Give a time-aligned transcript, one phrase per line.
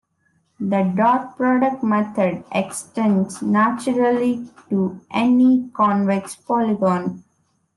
[0.59, 7.23] The dot product method extends naturally to any convex polygon.